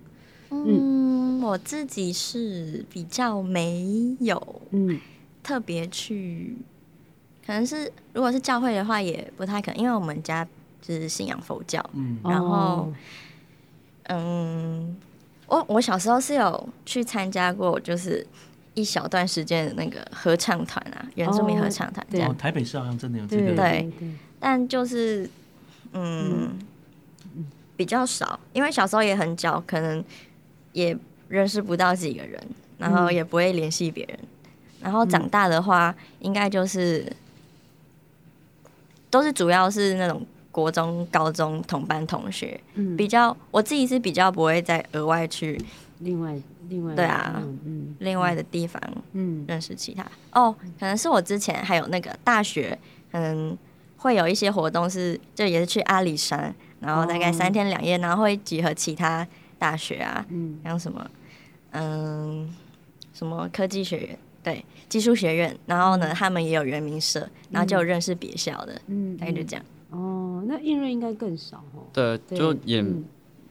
[0.50, 4.98] 嗯，我自己是比较没有嗯
[5.44, 6.56] 特别去，
[7.46, 10.48] 可能是如果是教会的话，也不太可能，因为我们家
[10.82, 11.84] 就是信仰佛教。
[11.94, 12.94] 嗯然后哦
[14.04, 14.96] 嗯，
[15.48, 18.26] 我我小时候是有去参加过，就是
[18.74, 22.32] 一小段时间的那个合唱团啊，原住民合唱团这对样。
[22.32, 23.92] 哦，台北市好像真的有这个，对对，
[24.40, 25.30] 但就是
[25.94, 26.58] 嗯
[27.78, 30.04] 比较少，因为小时候也很小，可能
[30.74, 32.42] 也认识不到几个人，
[32.78, 34.20] 然后嗯也不会联系别人。
[34.82, 37.06] 然后长大的话，应该就是
[39.10, 40.26] 都是主要是那种
[40.56, 45.60] 国中、高中同班同学，嗯，比较我自己是比较不会再额外去
[46.00, 46.34] 另外
[46.70, 49.44] 另外对啊嗯另外的地方嗯。
[49.50, 50.10] 认识其他。
[50.32, 52.80] 哦，可能是我之前还有那个大学，
[53.12, 53.58] 嗯，
[53.98, 57.34] 会有一些活动是，就也是去阿里山，然后大概哦。
[57.34, 59.28] 三天两夜，然后会集合其他
[59.60, 60.58] 大学啊，嗯。
[60.64, 61.06] 像什么，
[61.72, 62.50] 嗯，
[63.14, 69.66] 什么科技学院，对，技术学院，然后呢，他们也有人民社，然后就有认识别校的，嗯，大概就这样。
[69.92, 71.84] 哦，那印瑞应该更少哦。
[71.94, 73.04] 对，对就也嗯。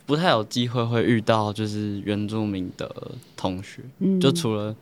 [0.06, 2.94] 不太有机会会遇到就是原住民的
[3.36, 4.20] 同学，嗯。
[4.20, 4.74] 就除了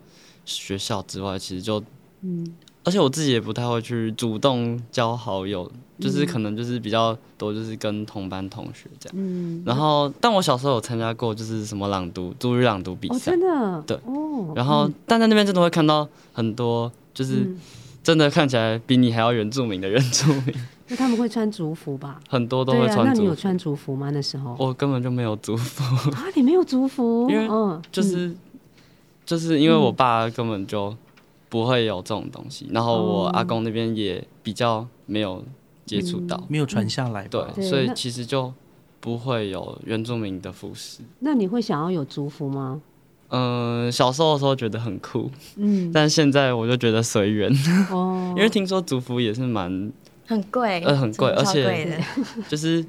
[0.44, 1.82] 学校之外，其实就
[2.22, 2.54] 嗯。
[2.84, 5.70] 而且我自己也不太会去主动交好友，
[6.00, 9.16] 就是嗯可能就是比较多就是跟同班同学这样。
[9.16, 13.82] 嗯，然后，但我小时候有参加过就是什么朗读、主语朗读比哦，赛真，的？
[13.86, 13.96] 对。
[14.04, 14.94] 哦，然后嗯。
[15.06, 17.56] 但在那边真的会看到很多就是嗯
[18.02, 20.54] 真的看起来比你还要原住民的原住民，
[20.88, 22.20] 那他们会穿族服吧？
[22.28, 23.22] 很多都对啊，那会穿族服。
[23.22, 24.10] 你有穿族服吗？
[24.10, 28.34] 那时候我根本就没有族服，啊，你没有族服，因为嗯，就是
[29.24, 30.94] 就是因为我爸根本就
[31.48, 35.44] 不会有这种东西，然后我哦阿公那边也比较没有
[35.86, 38.52] 接触到，没有传下来，对，所以其实就
[38.98, 41.00] 不会有原住民的服饰。
[41.20, 42.80] 那你会想要有族服吗？
[43.34, 47.50] 嗯、小时候的时候觉得很酷，嗯，但现在我就觉得随缘，
[47.90, 49.90] 哦， 因为听说族服也是蛮，
[50.26, 51.98] 很贵，呃很贵而且
[52.48, 52.84] 就是，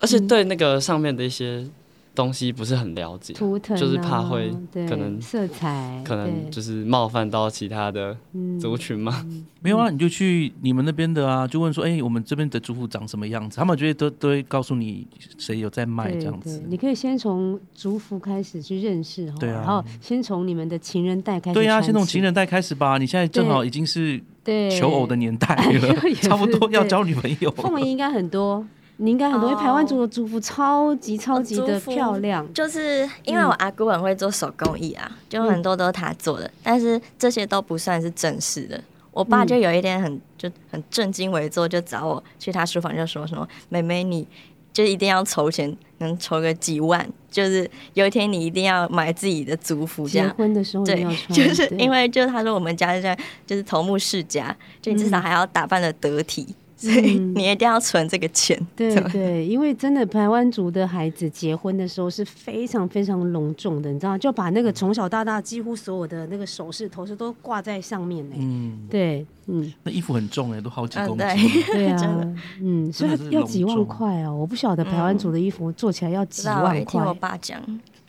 [0.00, 1.66] 而且对那个上面的一些
[2.14, 9.26] 东西不是很了解，图腾啊就是怕会可能色彩，可能就是冒犯到其他的嗯族群嘛。
[9.60, 13.56] 没有啊，你就去你们那边的啊，就问说，哎、我们这边的族服长什么样子？
[13.56, 15.06] 他们觉得都都会告诉你
[15.38, 16.66] 谁有在卖对这样子对。
[16.68, 22.98] 你可以先从族服开始去认识哈，对啊然后先从你们的情人带开始，对呀、先从情，人带开始吧。
[22.98, 28.64] 你现在正好已经是对，求偶的年代了， 差不多要交女朋友凤仪应该很多，
[28.96, 38.80] 你应该很多，因为台湾族的族服超级超级的漂亮，就是因为我阿姑很会做手工艺啊，就很多都是她做的，但是这些都不算是正式的。
[39.10, 44.26] 我爸就有一天很就很正襟危坐，就找我去他书房，就说什么：“妹妹，你
[44.72, 56.52] 就一定要筹钱，能筹个几万，就是有一天你一定要买自己的族服结。”婚的时候对就是因为就是他说我们家是这样，就是头目世家，就你至少还要打扮的得体，
[56.84, 58.58] 所以嗯你一定要存这个钱。
[58.76, 68.36] 对对，因为真的台湾族的孩子结婚的时候是非常非常隆重的，你知道，就把那个从小到大几乎所有的那个首饰、头饰都挂在上面呢。
[68.38, 71.26] 嗯，对，嗯，那衣服很重哎、都好几嗯公斤。
[71.66, 77.14] 对对啊， 嗯，所以要几万块哦，我不晓得台湾族的衣服做起来要知几万道欸听我。
[77.14, 77.60] 爸讲，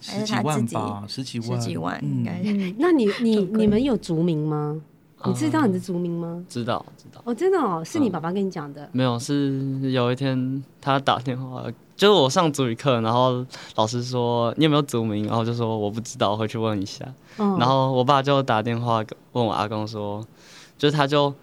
[0.02, 2.42] 十几万吧，十几万，十几万应该。
[2.44, 4.82] 嗯，那你你 你们有族名吗？
[5.28, 6.44] 你知道你的族名吗？
[6.48, 8.88] 知道知道，哦，真的哦，是你嗯爸爸跟你讲的。
[8.92, 11.64] 没有是有一天他打电话，
[11.96, 17.06] 就是我上族语课，然后老师说你有没有族名，然后就说我不知道，回去问一下。
[17.38, 20.26] 嗯，然后我爸就打电话问我阿公说，
[20.78, 21.34] 就是他就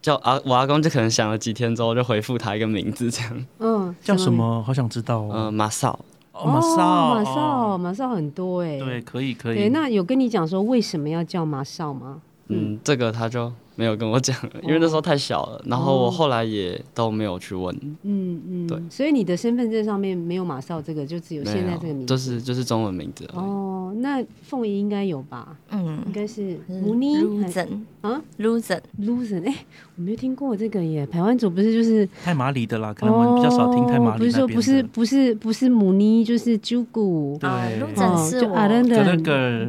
[0.00, 4.38] 叫阿我阿公就可能想了几天之后就回复他一个名字这样，嗯，叫什名？
[4.38, 4.62] 么？
[4.62, 5.30] 好想知道哦。
[5.34, 5.98] 嗯、马少，
[6.32, 7.32] 哦，马少，马少，
[7.74, 8.78] 哦马少很多哎。
[8.78, 9.56] 对，可以可以。
[9.56, 12.20] 对，那有跟你讲说为什么要叫马少吗？
[12.52, 15.62] 嗯，这个他就没有跟我讲，因为那时候太小了。
[15.66, 22.06] 然后我后来也都没有去问，嗯嗯，对所以你的身份证上面没有马少这个，就只有没现在这个，名字。
[22.06, 23.24] 就是就是中文名字。
[23.34, 25.56] 哦，那凤仪应该有吧？
[25.70, 27.68] 嗯应，该是母妮还 Luzen
[28.02, 29.54] 啊 Luzen，Luzen，哎、
[29.96, 31.06] 我没有听过这个耶。
[31.06, 34.82] 台湾组不是就是太马里的啦，可能我们比较少听太马哦，不里那边是说不是。
[34.92, 37.36] 不是不是母妮，就是啾古。
[37.40, 38.52] 对啊哦，Luzen 是我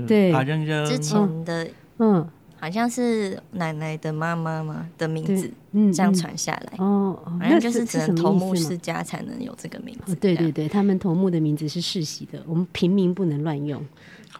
[0.06, 1.68] 对阿扔扔，之前的
[2.00, 2.28] 嗯
[2.64, 10.18] 好像是奶奶的妈妈嘛的名字，嗯，这样嗯传下来，哦，那像就是只能头目世家才能有这个名字哦。
[10.22, 13.82] 对对对，他们头目的名字是世袭的，我们平民不能乱用。
[13.82, 13.86] 哦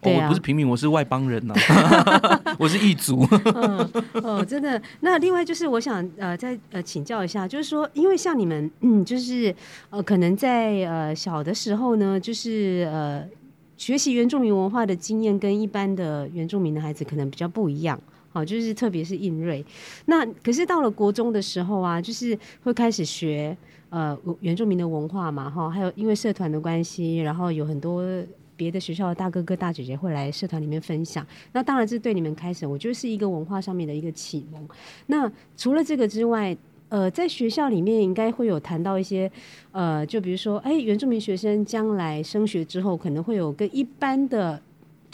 [0.02, 1.54] 对啊我不是平民，我是外邦人呐，
[2.58, 3.28] 我是异族。
[3.56, 3.78] 嗯，
[4.24, 4.82] 哦，真的。
[5.02, 9.54] 那另外就是，我想呃，再呃请教一下，就是说，因为像你们，嗯，就是
[9.90, 13.24] 呃，可能在呃小的时候呢，就是呃
[13.76, 18.00] 学习原住民文化的经验跟一般的原住民的孩子可能比较不一样。
[18.34, 19.64] 好，就是特别是印瑞，
[20.08, 23.56] 那可是到了国中的时候啊，就是会开始学
[23.90, 28.04] 呃原住民的文化嘛，哈，还有因为社团的关系，然后有很多
[28.56, 31.26] 别的学校的大哥哥大姐姐会来社团里面分享。
[31.52, 34.68] 那当然，这对你们开始，我觉得是一个文化上面的一个启蒙。
[35.06, 36.58] 那除了这个之外，
[36.90, 39.32] 呃，在学校里面应该会有谈到一些，
[39.72, 44.62] 呃，就比如说，哎，原住民学生将来升学之后，可能会有跟一般的，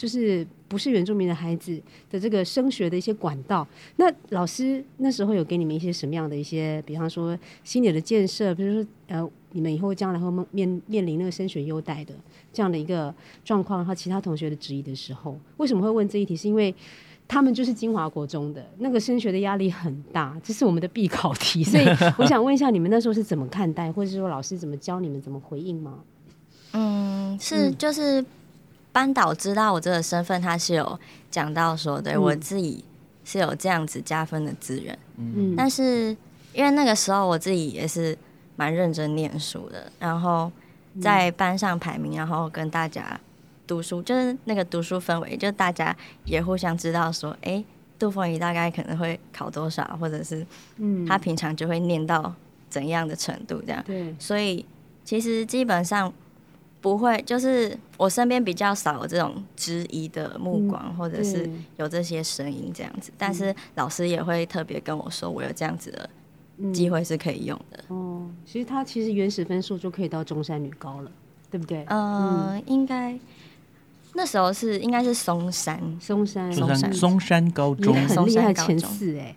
[0.00, 1.78] 就是不是原住民的孩子
[2.10, 3.68] 的这个升学的一些管道。
[3.96, 12.14] 那老师那时候有给你们一些什么样的一些，比方说心理的建设，比如说，呃，你们以后将来会面面临那个升学优待的
[12.50, 16.34] 这样的一个状况，然后其他同学的质疑的时候，为什么会问这一题？
[16.34, 16.74] 是因为
[17.28, 21.84] 他们就是金华国中的那个升学的压力很大，这是我们的必考题，所以
[22.16, 25.98] 我想问一下，你们那时候是怎么看待，或者是说老师怎么教你们怎么回应吗？
[26.72, 28.24] 嗯，是就是
[28.92, 30.98] 班导知道我这个身份，他是有
[31.30, 32.22] 讲到说，对、嗯。
[32.22, 32.84] 我自己
[33.24, 36.16] 是有这样子加分的资源，嗯，但是
[36.52, 38.16] 因为那个时候我自己也是
[38.56, 40.50] 蛮认真念书的，然后
[41.00, 43.18] 在班上排名，然后跟大家
[43.66, 47.64] 读书，就是那个读书氛围，就大家也互相知道说，哎、
[47.98, 50.44] 杜凤仪大概可能会考多少，或者是
[50.78, 51.06] 嗯。
[51.06, 52.34] 他平常就会念到
[52.68, 53.80] 怎样的程度这样。
[53.86, 54.66] 对，所以
[55.04, 56.12] 其实基本上
[56.80, 63.12] 不会，就是我身边比较少有这种质疑的目光，或者是有这些声音这样子。
[63.18, 66.10] 但是老师也会特别跟我说，我有这样子的
[66.58, 66.72] 嗯。
[66.72, 67.84] 机会是可以用的。
[67.88, 71.10] 哦，其实他其实原始分数就可以到中山女高了，
[71.50, 71.84] 对不对？
[71.88, 73.18] 嗯、应该
[74.14, 78.78] 那时候是应该是松山，松山，松松山山松山高中，很厉害，前松山高中。
[78.78, 79.36] 四哎，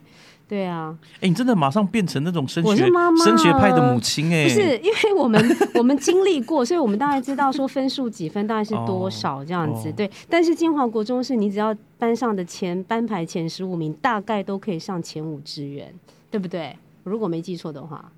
[0.54, 10.08] 对啊，哎，你真的马上变成那种升学我是妈妈升学派的母亲哎，不是因为我们 我们经历过，所以我们大概知道说分数几分大概是多少这样子，哦对。
[10.30, 15.92] 但是金华国中是你只要班上的前班排前十五名，大概都可以上前五志愿，
[16.30, 16.78] 对不对？
[17.04, 18.12] 如果没记错的话，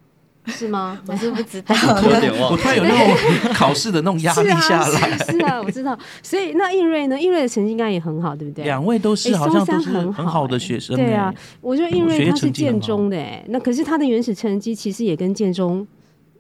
[0.48, 1.00] 是吗？
[1.08, 1.76] 我是不知道。
[2.04, 2.64] 我有点忘我突。
[2.68, 5.00] 然有那种考试的那种压力下是来。
[5.10, 5.98] 啊，是是啊，我知道。
[6.22, 7.20] 所以那应瑞呢？
[7.20, 8.64] 应瑞的成绩应该也很好，对不对？
[8.64, 15.86] 两位都是好像都是很好的学生，对啊哎，我觉得应瑞他是建中的哎，那可是他的原始成绩其实也跟建中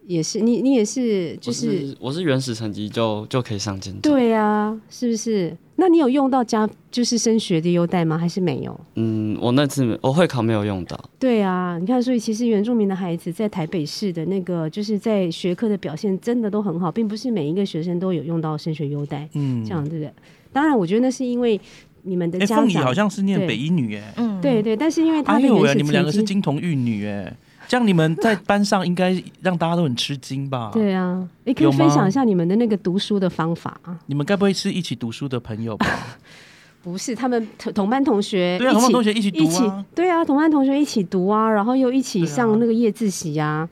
[0.07, 4.01] 也是，你你也是就我是是我是原始成绩就就可以上建中。
[4.01, 5.55] 对啊，是不是？
[5.77, 8.17] 那你有用到加就是升学的优待吗？
[8.17, 8.79] 还是没有？
[8.95, 10.97] 嗯，我那次我会考没有用到。
[11.19, 20.13] 对啊，你看，所以其实原住民的孩子在台北市的那个就是在学科的表现真的都很好，并不是每一个学生都有用到升学优待，嗯这样对不对？
[20.53, 21.59] 当然，我觉得那是因为
[22.03, 27.35] 你们的哎，家长好像是念北一女哎，嗯，对对，但是因为他的哎你们两个是金童玉女哎，
[27.67, 30.69] 这样你们在班上应该让大家都很吃惊吧？
[30.73, 33.97] 对啊，你可以分享一下你们的那个读书的方法啊。
[34.05, 35.87] 你们该不会是一起读书的朋友吧？
[36.83, 43.67] 不是，他们同同班同学对啊，一起同班同学一起一起读啊，对啊，同班同学一起读啊，然后又一起上那个夜自习啊，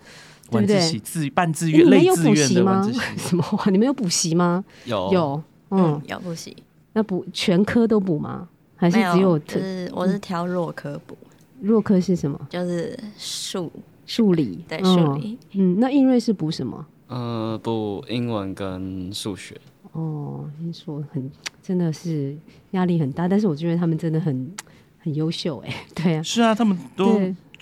[0.50, 0.76] 对不对？
[0.76, 3.04] 晚自习自办自诶愿类你们有补自愿的晚习吗。？
[3.18, 3.44] 什么？
[3.72, 4.64] 你们有补习吗？
[4.86, 6.58] 有有，嗯嗯，，有补习，
[6.94, 8.48] 那补全科都补吗？
[8.76, 11.16] 还是只有就是我是挑弱科补，
[11.64, 12.40] 弱科是什么？
[12.50, 13.72] 就是数
[14.06, 16.86] 数理，对嗯数理，嗯，那英瑞是补什么？
[17.08, 19.56] 呃，补英文跟数学。
[19.94, 22.36] 哦，听说很真的是
[22.72, 24.52] 压力很大，但是我觉得他们真的很
[25.00, 27.20] 很优秀哎， 对啊，是啊，他们都，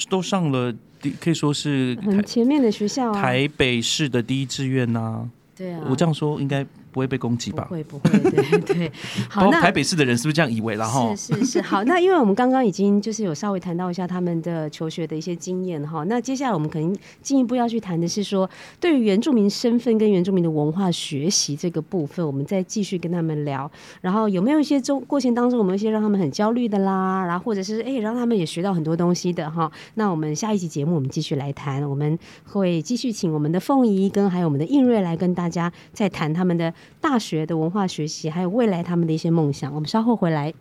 [0.10, 5.30] 都上了第，可以说是台很前面的学校啊，台北市的第一志愿呐。
[5.56, 7.66] 对啊，我这样说应该不会被攻击吧？
[7.70, 8.92] 不会不会，对对。
[9.30, 11.16] 好，那台北市的人是不是这样以为了哈？
[11.16, 11.62] 是是是。
[11.62, 16.04] 好，那因为我们刚刚已经就是有稍微谈到一下他们的求学的一些经验哈。
[16.04, 18.50] 那接下来我们可能进一步要去谈的是说，
[18.80, 23.70] 对于原住民身份跟原住民的文化学习这个部分，我们再继续跟他们聊。
[24.02, 27.26] 然后有没有一些中过程当中，有没有一些让他们很焦虑的啦？
[27.26, 29.72] 然后或者是哎，让他们也学到很多东西的哈？
[29.96, 39.74] 那我们下一集节目我们继续来谈，我们会继续请我们的凤仪跟还有我们的应瑞来跟大家再谈他们的大学的文化学习，还有未来他们的一些梦想。
[39.74, 40.54] 我们稍后回来。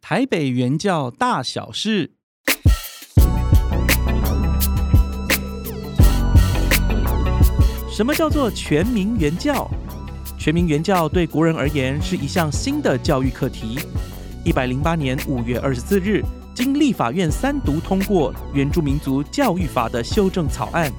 [0.00, 2.12] 台北原教大小事。
[7.90, 9.68] 什么叫做全民原教？
[10.38, 13.78] 全民原教对国人而言是一项新的教育课题。
[14.44, 16.20] 一百零八年五月二十四日，
[16.52, 20.90] 经立法院三读通过《原住民族教育法》的修正草案。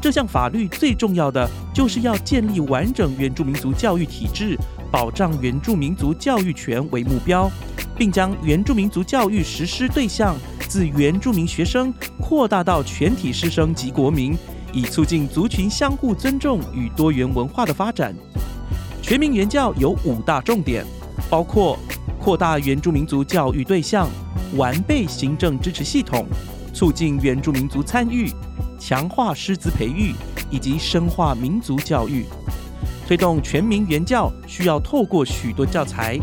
[0.00, 4.56] 这项法律最重要的就是要建立完整原住民族教育体制，
[4.90, 7.50] 保障原住民族教育权为目标，
[7.98, 10.34] 并将原住民族教育实施对象
[10.68, 14.34] 自原住民学生扩大到全体师生及国民，
[14.72, 18.14] 以促进族群相互尊重与多元文化的发展。
[19.02, 20.82] 全民原教有五大重点，
[21.28, 21.78] 包括
[22.18, 24.08] 扩大原住民族教育对象，
[24.56, 26.26] 完备行政支持系统，
[26.72, 28.30] 促进原住民族参与。
[28.80, 30.14] 强化师资培育
[30.50, 32.24] 以及深化民族教育，
[33.06, 36.18] 推动全民原教需要透过许多教材。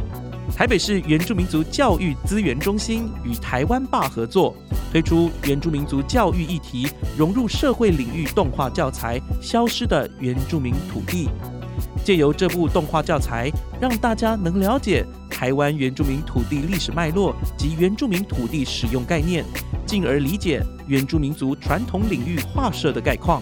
[0.55, 4.55] 台北市原住民族教育资源中心与台湾霸合作，
[4.91, 11.29] 推出原住民族教育议题融入社会领域动画教材《消失的原住民土地》。
[12.07, 13.51] 借由这部动画教材，
[13.81, 19.43] 让大家能了解台湾原住民土地历史脉络及原住民土地使用概念。
[19.85, 23.41] 进而理解原住民族传统领域画设的概况。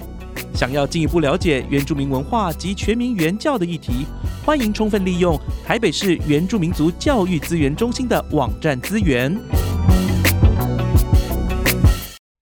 [0.55, 4.07] 想要进一步了解原住民文化及全民原教的议题，
[4.43, 9.31] 欢迎充分利用台北市原住民族教育资源中心的网站资源。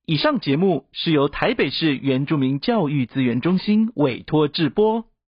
[0.05, 5.03] 以上节目是由台北市原住民教育资源中心委托制播。